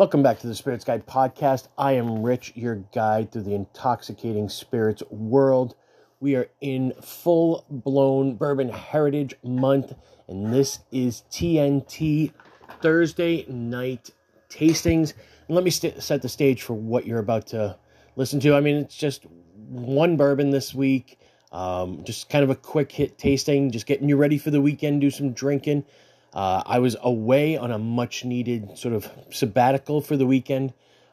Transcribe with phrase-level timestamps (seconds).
[0.00, 1.68] Welcome back to the Spirits Guide podcast.
[1.76, 5.74] I am Rich, your guide through the intoxicating spirits world.
[6.20, 9.92] We are in full blown Bourbon Heritage Month,
[10.26, 12.32] and this is TNT
[12.80, 14.08] Thursday night
[14.48, 15.12] tastings.
[15.48, 17.76] And let me st- set the stage for what you're about to
[18.16, 18.54] listen to.
[18.54, 19.26] I mean, it's just
[19.68, 21.18] one bourbon this week,
[21.52, 25.02] um, just kind of a quick hit tasting, just getting you ready for the weekend,
[25.02, 25.84] do some drinking.
[26.32, 30.72] Uh, I was away on a much needed sort of sabbatical for the weekend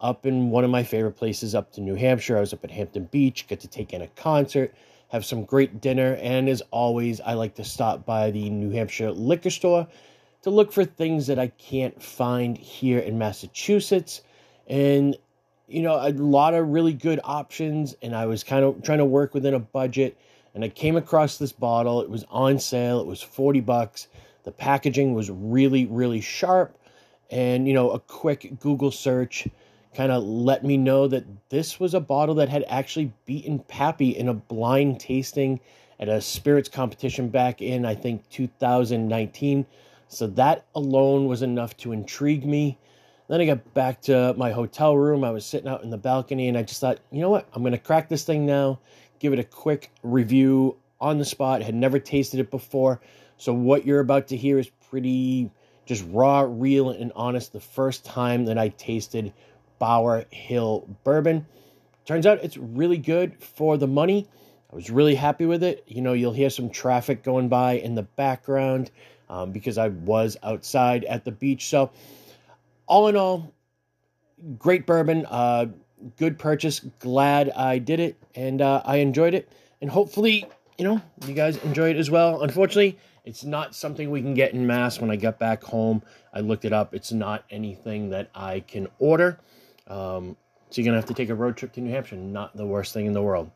[0.00, 2.36] up in one of my favorite places up to New Hampshire.
[2.36, 4.74] I was up at Hampton Beach, got to take in a concert,
[5.08, 9.10] have some great dinner, and as always, I like to stop by the New Hampshire
[9.10, 9.86] liquor store
[10.42, 14.22] to look for things that I can't find here in Massachusetts.
[14.68, 15.16] And,
[15.66, 19.04] you know, a lot of really good options, and I was kind of trying to
[19.04, 20.16] work within a budget.
[20.54, 22.00] And I came across this bottle.
[22.00, 23.00] It was on sale.
[23.00, 24.08] It was 40 bucks.
[24.48, 26.74] The packaging was really, really sharp.
[27.30, 29.46] And, you know, a quick Google search
[29.94, 34.16] kind of let me know that this was a bottle that had actually beaten Pappy
[34.16, 35.60] in a blind tasting
[36.00, 39.66] at a spirits competition back in, I think, 2019.
[40.08, 42.78] So that alone was enough to intrigue me.
[43.28, 45.24] Then I got back to my hotel room.
[45.24, 47.46] I was sitting out in the balcony and I just thought, you know what?
[47.52, 48.80] I'm going to crack this thing now,
[49.18, 51.60] give it a quick review on the spot.
[51.60, 53.02] Had never tasted it before.
[53.38, 55.50] So what you're about to hear is pretty
[55.86, 57.52] just raw, real, and honest.
[57.52, 59.32] The first time that I tasted
[59.78, 61.46] Bower Hill bourbon.
[62.04, 64.28] Turns out it's really good for the money.
[64.70, 65.84] I was really happy with it.
[65.86, 68.90] You know, you'll hear some traffic going by in the background
[69.30, 71.68] um, because I was outside at the beach.
[71.68, 71.90] So,
[72.86, 73.52] all in all,
[74.58, 75.26] great bourbon.
[75.26, 75.66] Uh,
[76.16, 76.80] good purchase.
[76.98, 79.50] Glad I did it and uh, I enjoyed it.
[79.80, 82.42] And hopefully, you know, you guys enjoy it as well.
[82.42, 85.02] Unfortunately, it's not something we can get in mass.
[85.02, 86.94] When I got back home, I looked it up.
[86.94, 89.38] It's not anything that I can order.
[89.86, 90.34] Um,
[90.70, 92.16] so you're going to have to take a road trip to New Hampshire.
[92.16, 93.50] Not the worst thing in the world.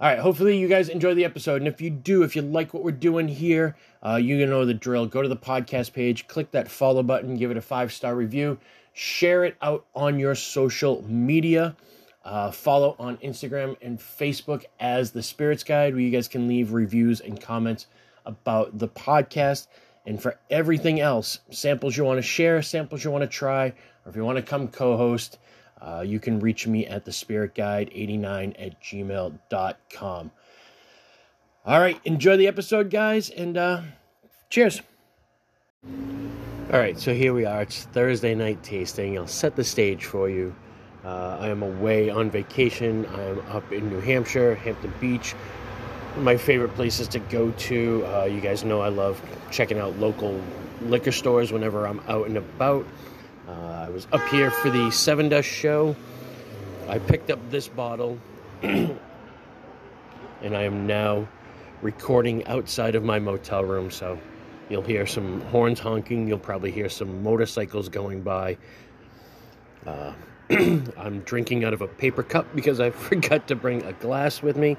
[0.00, 1.62] All right, hopefully you guys enjoy the episode.
[1.62, 4.74] And if you do, if you like what we're doing here, uh, you know the
[4.74, 5.06] drill.
[5.06, 8.58] Go to the podcast page, click that follow button, give it a five star review,
[8.94, 11.76] share it out on your social media.
[12.24, 16.72] Uh, follow on Instagram and Facebook as The Spirits Guide, where you guys can leave
[16.72, 17.86] reviews and comments
[18.28, 19.66] about the podcast.
[20.06, 24.10] And for everything else, samples you want to share, samples you want to try, or
[24.10, 25.38] if you want to come co host,
[25.80, 30.30] uh, you can reach me at the spirit guide 89 at gmail.com.
[31.66, 33.82] All right, enjoy the episode, guys, and uh,
[34.48, 34.80] cheers.
[35.84, 37.62] All right, so here we are.
[37.62, 39.18] It's Thursday night tasting.
[39.18, 40.54] I'll set the stage for you.
[41.04, 43.06] Uh, I am away on vacation.
[43.06, 45.34] I am up in New Hampshire, Hampton Beach,
[46.20, 48.06] my favorite places to go to.
[48.06, 49.20] Uh, you guys know I love
[49.50, 50.40] checking out local
[50.82, 52.86] liquor stores whenever I'm out and about.
[53.48, 53.52] Uh,
[53.86, 55.96] I was up here for the Sevendust show.
[56.88, 58.18] I picked up this bottle,
[58.62, 58.98] and
[60.42, 61.28] I am now
[61.82, 63.90] recording outside of my motel room.
[63.90, 64.18] So
[64.68, 66.28] you'll hear some horns honking.
[66.28, 68.56] You'll probably hear some motorcycles going by.
[69.86, 70.12] Uh,
[70.50, 74.56] I'm drinking out of a paper cup because I forgot to bring a glass with
[74.56, 74.76] me.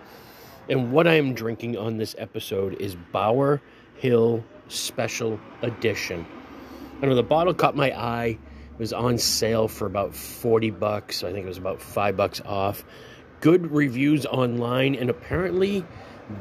[0.69, 3.59] And what I am drinking on this episode is Bower
[3.95, 6.27] Hill Special Edition.
[7.01, 8.37] I know the bottle caught my eye.
[8.73, 11.23] It was on sale for about 40 bucks.
[11.23, 12.85] I think it was about 5 bucks off.
[13.41, 15.83] Good reviews online and apparently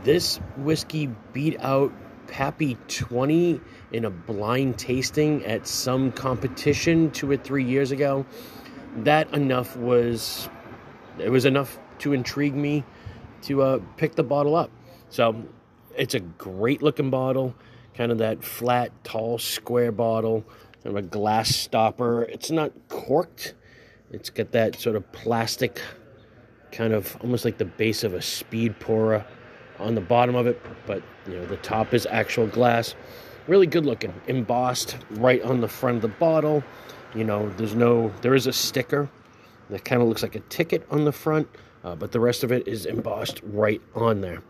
[0.05, 1.91] this whiskey beat out
[2.27, 3.63] Pappy 20
[3.93, 8.27] in a blind tasting at some competition 2 or 3 years ago.
[8.99, 10.51] That enough was
[11.19, 12.85] it was enough to intrigue me
[13.43, 14.71] to uh, pick the bottle up.
[15.11, 15.45] So
[15.97, 17.55] it's a great looking bottle,
[17.95, 20.45] kind of that flat, tall, square bottle,
[20.83, 22.23] kind of a glass stopper.
[22.23, 23.55] It's not corked.
[24.11, 25.81] It's got that sort of plastic,
[26.73, 29.25] kind of almost like the base of a speed pourer
[29.79, 32.95] on the bottom of it, but you know the top is actual glass.
[33.47, 36.63] Really good looking, embossed right on the front of the bottle.
[37.15, 39.09] You know, there's no, there is a sticker
[39.71, 41.49] that kind of looks like a ticket on the front
[41.85, 44.43] uh, but the rest of it is embossed right on there.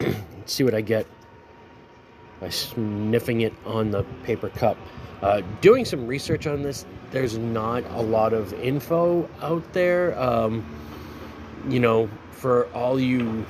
[0.00, 1.06] Let's see what I get
[2.40, 4.76] by sniffing it on the paper cup.
[5.22, 10.18] Uh, doing some research on this, there's not a lot of info out there.
[10.20, 10.64] Um,
[11.68, 13.46] you know, for all you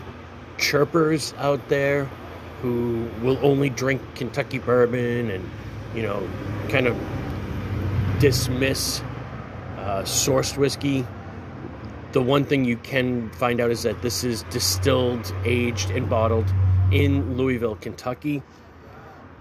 [0.58, 2.04] chirpers out there
[2.60, 5.50] who will only drink Kentucky bourbon and,
[5.94, 6.28] you know,
[6.68, 6.96] kind of
[8.20, 9.00] dismiss
[9.78, 11.06] uh, sourced whiskey
[12.12, 16.52] the one thing you can find out is that this is distilled, aged, and bottled
[16.90, 18.42] in Louisville, Kentucky.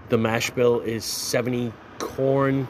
[0.08, 2.66] The mash bill is 70 corn,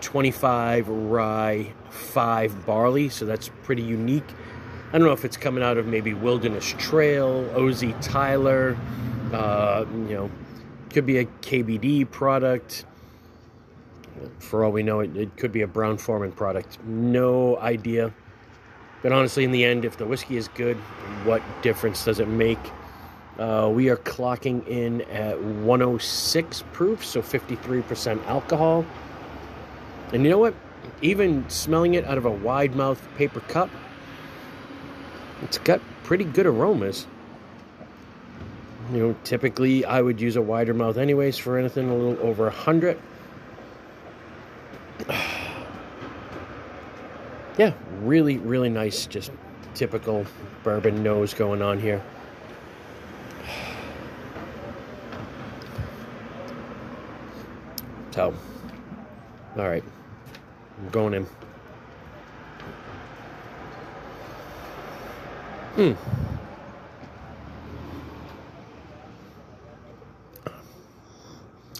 [0.00, 4.24] 25 rye, 5 barley, so that's pretty unique.
[4.92, 8.76] I don't know if it's coming out of maybe Wilderness Trail, OZ Tyler,
[9.32, 10.30] uh, you know,
[10.90, 12.86] could be a KBD product.
[14.38, 16.78] For all we know, it, it could be a Brown Forman product.
[16.84, 18.14] No idea.
[19.04, 20.78] But honestly, in the end, if the whiskey is good,
[21.24, 22.58] what difference does it make?
[23.38, 28.86] Uh, we are clocking in at 106 proof, so 53% alcohol.
[30.14, 30.54] And you know what?
[31.02, 33.68] Even smelling it out of a wide mouth paper cup,
[35.42, 37.06] it's got pretty good aromas.
[38.90, 42.44] You know, typically I would use a wider mouth anyways for anything a little over
[42.44, 42.98] 100.
[47.56, 49.30] Yeah, really, really nice, just
[49.74, 50.26] typical
[50.62, 52.02] bourbon nose going on here.
[58.10, 58.32] So,
[59.56, 59.82] all right,
[60.78, 61.26] I'm going in.
[65.74, 65.92] Hmm.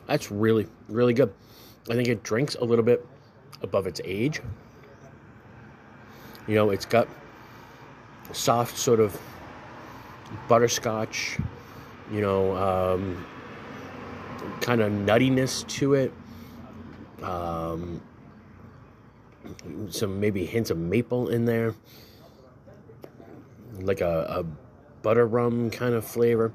[0.07, 1.33] That's really, really good.
[1.89, 3.07] I think it drinks a little bit
[3.63, 4.41] above its age.
[6.47, 7.09] You know, it's got
[8.33, 9.19] soft sort of
[10.49, 11.39] butterscotch,
[12.13, 13.25] you know, um,
[14.61, 16.13] kind of nuttiness to it.
[17.23, 18.03] Um,
[19.89, 21.75] some maybe hints of maple in there,
[23.81, 24.45] like a, a
[25.03, 26.53] butter rum kind of flavor,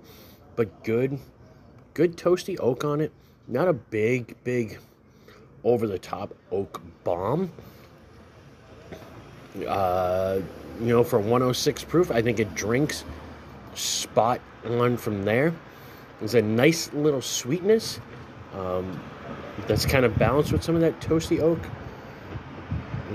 [0.55, 1.19] but good,
[1.93, 3.11] good toasty oak on it.
[3.47, 4.79] Not a big, big
[5.63, 7.51] over the top oak bomb.
[9.67, 10.39] Uh,
[10.79, 13.03] you know, for 106 proof, I think it drinks
[13.75, 15.53] spot on from there.
[16.19, 17.99] There's a nice little sweetness
[18.53, 18.99] um,
[19.67, 21.59] that's kind of balanced with some of that toasty oak.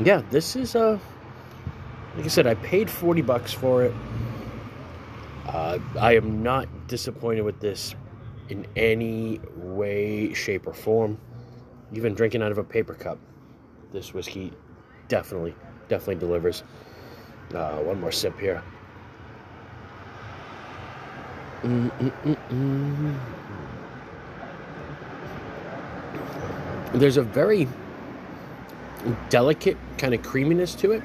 [0.03, 0.99] Yeah, this is uh,
[2.17, 3.95] like I said, I paid 40 bucks for it.
[5.47, 7.95] Uh, I am not disappointed with this
[8.49, 11.19] in any way, shape, or form.
[11.93, 13.19] Even drinking out of a paper cup,
[13.93, 14.53] this whiskey
[15.09, 15.55] definitely,
[15.89, 16.63] definitely delivers.
[17.55, 18.63] Uh, one more sip here.
[21.63, 23.15] Mm-mm-mm-mm.
[26.93, 27.67] There's a very
[29.31, 31.03] delicate kind of creaminess to it.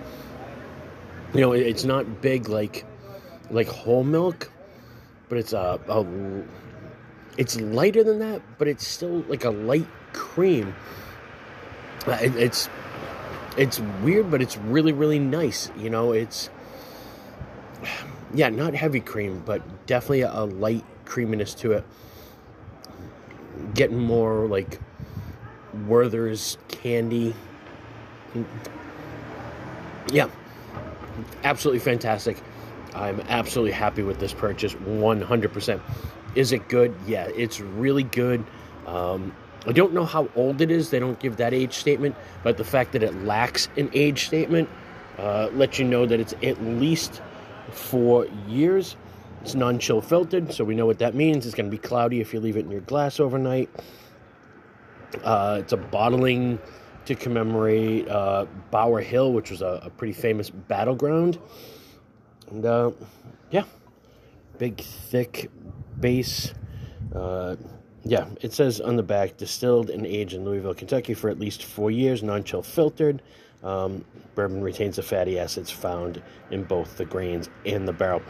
[1.33, 2.85] You know, it's not big like
[3.51, 4.51] like whole milk,
[5.29, 6.05] but it's a, a
[7.37, 10.75] it's lighter than that, but it's still like a light cream.
[12.05, 12.69] Uh, it, it's
[13.59, 15.69] it's weird, but it's really really nice.
[15.77, 16.49] You know, it's
[18.33, 21.85] yeah, not heavy cream, but definitely a, light creaminess to it.
[23.73, 24.79] Getting more like
[25.87, 27.35] Werther's candy.
[30.11, 30.29] Yeah,
[31.43, 32.37] absolutely fantastic.
[32.95, 35.81] I'm absolutely happy with this purchase, 100%.
[36.35, 36.95] Is it good?
[37.07, 38.43] Yeah, it's really good.
[38.87, 39.33] Um,
[39.67, 40.89] I don't know how old it is.
[40.89, 44.69] They don't give that age statement, but the fact that it lacks an age statement
[45.17, 47.21] uh, lets you know that it's at least
[47.71, 48.95] four years.
[49.41, 51.45] It's non chill filtered, so we know what that means.
[51.45, 53.69] It's going to be cloudy if you leave it in your glass overnight.
[55.23, 56.59] Uh, it's a bottling
[57.05, 61.39] to commemorate uh, Bower Hill, which was a, a pretty famous battleground.
[62.49, 62.91] And uh,
[63.51, 63.63] yeah,
[64.57, 65.49] big, thick
[65.99, 66.53] base.
[68.03, 71.63] Yeah, it says on the back distilled and aged in Louisville, Kentucky for at least
[71.63, 73.21] four years, non chill filtered.
[73.63, 78.21] Um, bourbon retains the fatty acids found in both the grains and the barrel.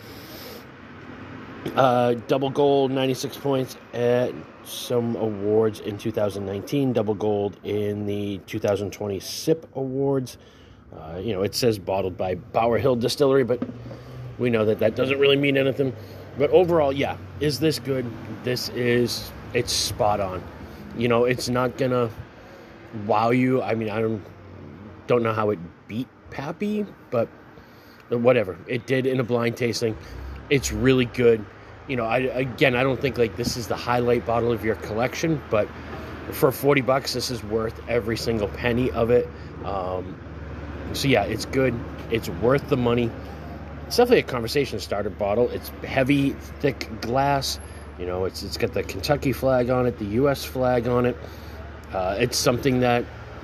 [1.76, 4.34] Uh, double gold, 96 points at
[4.64, 6.94] some awards in 2019.
[6.94, 10.38] Double gold in the 2020 SIP Awards.
[10.98, 13.62] Uh, you know, it says bottled by Bower Hill Distillery, but
[14.40, 15.94] we know that that doesn't really mean anything.
[16.38, 18.06] But overall, yeah, is this good?
[18.44, 20.44] This is, it's spot on.
[20.98, 22.10] You know, it's not gonna
[23.06, 23.62] wow you.
[23.62, 24.24] I mean, I don't
[25.08, 27.28] don't know how it beat Pappy, but
[28.10, 28.58] whatever.
[28.68, 29.98] It did in a blind tasting.
[30.50, 31.46] It's really good.
[31.88, 34.76] You know, I again, I don't think like this is the highlight bottle of your
[34.76, 35.68] collection, but
[36.32, 39.28] for 40 bucks, this is worth every single penny of it.
[39.66, 40.16] Um,
[40.94, 41.74] so yeah, it's good.
[42.12, 43.10] It's worth the money.
[43.88, 45.50] It's definitely a conversation starter bottle.
[45.50, 47.60] It's heavy, thick glass.
[48.00, 50.46] You know, it's it's got the Kentucky flag on it, the U.S.
[50.46, 51.18] flag on it.
[51.92, 53.04] Uh, it's something that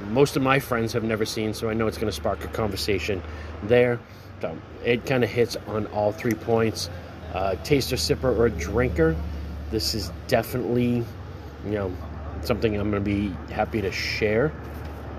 [0.09, 2.47] most of my friends have never seen, so I know it's going to spark a
[2.47, 3.21] conversation
[3.63, 3.99] there.
[4.41, 6.89] So it kind of hits on all three points.
[7.33, 9.15] Uh, taster, sipper, or drinker.
[9.71, 11.03] This is definitely,
[11.65, 11.91] you know,
[12.41, 14.53] something I'm going to be happy to share.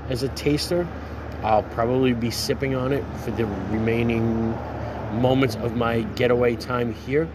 [0.08, 0.86] as a taster.
[1.42, 4.50] I'll probably be sipping on it for the remaining
[5.20, 7.28] moments of my getaway time here,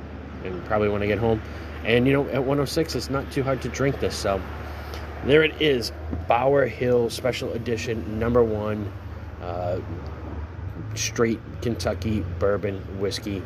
[0.44, 1.42] and probably when I get home.
[1.86, 4.16] And you know, at 106, it's not too hard to drink this.
[4.16, 4.42] So
[5.26, 5.92] there it is,
[6.28, 8.92] Bower Hill Special Edition Number One,
[9.42, 9.80] uh,
[10.96, 13.44] straight Kentucky bourbon whiskey,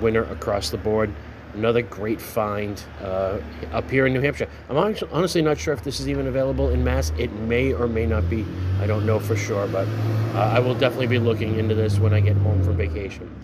[0.00, 1.12] winner across the board.
[1.54, 3.40] Another great find uh,
[3.72, 4.48] up here in New Hampshire.
[4.68, 4.76] I'm
[5.10, 7.10] honestly not sure if this is even available in Mass.
[7.18, 8.44] It may or may not be.
[8.80, 9.88] I don't know for sure, but
[10.34, 13.34] uh, I will definitely be looking into this when I get home from vacation.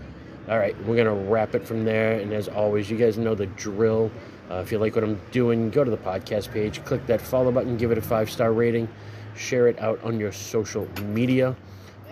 [0.48, 2.18] All right, we're going to wrap it from there.
[2.20, 4.10] And as always, you guys know the drill.
[4.50, 7.50] Uh, if you like what I'm doing, go to the podcast page, click that follow
[7.50, 8.88] button, give it a five star rating,
[9.34, 11.56] share it out on your social media.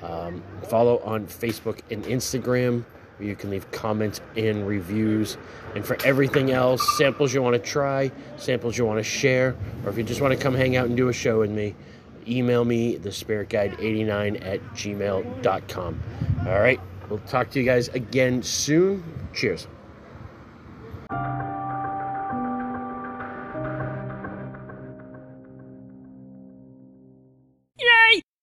[0.02, 2.84] Um, follow on Facebook and Instagram
[3.18, 5.36] where you can leave comments and reviews.
[5.74, 9.90] And for everything else, samples you want to try, samples you want to share, or
[9.90, 11.74] if you just want to come hang out and do a show with me,
[12.26, 16.00] email me, thespiritguide89 at gmail.com.
[16.46, 16.80] All right,
[17.12, 19.04] we'll talk to you guys again soon.
[19.34, 19.66] Cheers.